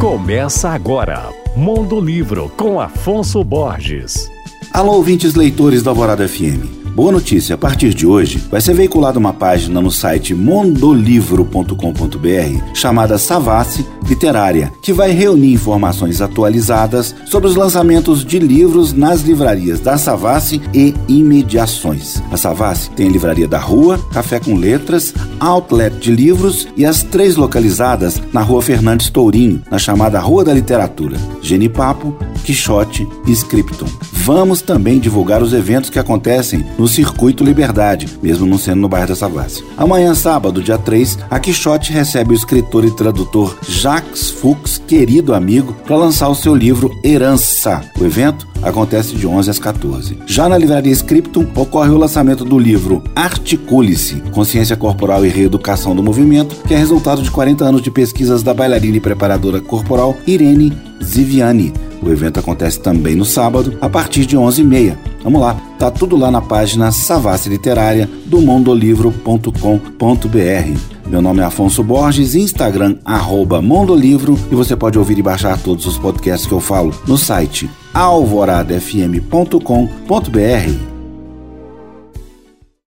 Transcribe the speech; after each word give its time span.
Começa 0.00 0.70
agora, 0.70 1.28
Mundo 1.54 2.00
Livro 2.00 2.50
com 2.56 2.80
Afonso 2.80 3.44
Borges. 3.44 4.32
Alô, 4.72 4.92
ouvintes 4.92 5.34
leitores 5.34 5.82
da 5.82 5.90
Alvorada 5.90 6.26
FM. 6.26 6.79
Boa 6.94 7.12
notícia, 7.12 7.54
a 7.54 7.58
partir 7.58 7.94
de 7.94 8.06
hoje 8.06 8.38
vai 8.50 8.60
ser 8.60 8.74
veiculada 8.74 9.18
uma 9.18 9.32
página 9.32 9.80
no 9.80 9.90
site 9.90 10.34
mondolivro.com.br 10.34 12.74
chamada 12.74 13.16
Savassi 13.16 13.86
Literária, 14.08 14.72
que 14.82 14.92
vai 14.92 15.12
reunir 15.12 15.52
informações 15.52 16.20
atualizadas 16.20 17.14
sobre 17.26 17.48
os 17.48 17.54
lançamentos 17.54 18.24
de 18.24 18.40
livros 18.40 18.92
nas 18.92 19.22
livrarias 19.22 19.78
da 19.78 19.96
Savassi 19.96 20.60
e 20.74 20.92
imediações. 21.08 22.20
A 22.32 22.36
Savassi 22.36 22.90
tem 22.90 23.06
a 23.06 23.12
livraria 23.12 23.46
da 23.46 23.58
Rua, 23.58 23.98
Café 24.12 24.40
com 24.40 24.56
Letras, 24.56 25.14
Outlet 25.38 25.96
de 25.96 26.10
Livros 26.10 26.66
e 26.76 26.84
as 26.84 27.04
três 27.04 27.36
localizadas 27.36 28.20
na 28.32 28.42
Rua 28.42 28.62
Fernandes 28.62 29.10
Tourinho, 29.10 29.62
na 29.70 29.78
chamada 29.78 30.18
Rua 30.18 30.44
da 30.44 30.52
Literatura, 30.52 31.16
Genipapo, 31.40 32.16
Quixote 32.44 33.08
e 33.26 33.32
Scripton. 33.32 33.86
Vamos 34.12 34.60
também 34.60 34.98
divulgar 34.98 35.42
os 35.42 35.52
eventos 35.52 35.90
que 35.90 35.98
acontecem 35.98 36.64
no 36.78 36.86
Circuito 36.86 37.42
Liberdade, 37.42 38.06
mesmo 38.22 38.46
não 38.46 38.58
sendo 38.58 38.80
no 38.80 38.88
bairro 38.88 39.08
da 39.08 39.16
Savassi. 39.16 39.64
Amanhã, 39.76 40.14
sábado, 40.14 40.62
dia 40.62 40.78
3, 40.78 41.18
a 41.30 41.40
Quixote 41.40 41.92
recebe 41.92 42.32
o 42.32 42.36
escritor 42.36 42.84
e 42.84 42.90
tradutor 42.90 43.56
Jacques 43.66 44.30
Fuchs, 44.30 44.80
querido 44.86 45.34
amigo, 45.34 45.74
para 45.86 45.96
lançar 45.96 46.28
o 46.28 46.34
seu 46.34 46.54
livro 46.54 46.90
Herança. 47.02 47.82
O 47.98 48.04
evento 48.04 48.46
acontece 48.62 49.14
de 49.14 49.26
11 49.26 49.50
às 49.50 49.58
14. 49.58 50.18
Já 50.26 50.48
na 50.48 50.58
livraria 50.58 50.92
Scriptum 50.92 51.46
ocorre 51.54 51.90
o 51.90 51.98
lançamento 51.98 52.44
do 52.44 52.58
livro 52.58 53.02
Articule-se, 53.16 54.22
Consciência 54.32 54.76
Corporal 54.76 55.24
e 55.24 55.28
Reeducação 55.28 55.94
do 55.94 56.02
Movimento, 56.02 56.56
que 56.66 56.74
é 56.74 56.76
resultado 56.76 57.22
de 57.22 57.30
40 57.30 57.64
anos 57.64 57.82
de 57.82 57.90
pesquisas 57.90 58.42
da 58.42 58.52
bailarina 58.52 58.96
e 58.96 59.00
preparadora 59.00 59.60
corporal 59.60 60.16
Irene 60.26 60.76
Ziviani. 61.02 61.89
O 62.02 62.10
evento 62.10 62.40
acontece 62.40 62.80
também 62.80 63.14
no 63.14 63.24
sábado, 63.24 63.78
a 63.80 63.88
partir 63.88 64.26
de 64.26 64.36
11h30. 64.36 64.96
Vamos 65.22 65.40
lá, 65.40 65.54
tá 65.78 65.90
tudo 65.90 66.16
lá 66.16 66.30
na 66.30 66.40
página 66.40 66.90
Savassi 66.90 67.48
Literária 67.48 68.08
do 68.26 68.40
mondolivro.com.br. 68.40 69.50
Meu 71.06 71.20
nome 71.20 71.40
é 71.40 71.44
Afonso 71.44 71.82
Borges, 71.82 72.34
Instagram, 72.34 72.96
arroba 73.04 73.60
Mondolivro, 73.60 74.38
e 74.50 74.54
você 74.54 74.76
pode 74.76 74.98
ouvir 74.98 75.18
e 75.18 75.22
baixar 75.22 75.58
todos 75.58 75.86
os 75.86 75.98
podcasts 75.98 76.46
que 76.46 76.54
eu 76.54 76.60
falo 76.60 76.94
no 77.06 77.18
site 77.18 77.68
alvoradafm.com.br. 77.92 80.89